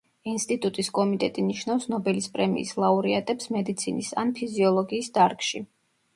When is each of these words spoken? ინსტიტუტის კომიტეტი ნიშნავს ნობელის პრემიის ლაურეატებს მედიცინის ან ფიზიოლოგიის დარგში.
ინსტიტუტის 0.29 0.87
კომიტეტი 0.97 1.43
ნიშნავს 1.49 1.85
ნობელის 1.95 2.29
პრემიის 2.39 2.73
ლაურეატებს 2.85 3.53
მედიცინის 3.59 4.11
ან 4.25 4.35
ფიზიოლოგიის 4.43 5.13
დარგში. 5.21 5.65